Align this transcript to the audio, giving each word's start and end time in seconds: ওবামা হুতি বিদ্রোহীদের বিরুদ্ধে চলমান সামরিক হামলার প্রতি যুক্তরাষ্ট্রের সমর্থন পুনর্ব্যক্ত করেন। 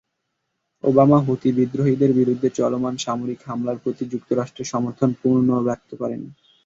ওবামা 0.83 1.17
হুতি 1.25 1.49
বিদ্রোহীদের 1.57 2.11
বিরুদ্ধে 2.13 2.47
চলমান 2.59 2.95
সামরিক 2.97 3.39
হামলার 3.45 3.77
প্রতি 3.83 4.03
যুক্তরাষ্ট্রের 4.13 4.71
সমর্থন 4.73 5.09
পুনর্ব্যক্ত 5.21 5.89
করেন। 5.95 6.21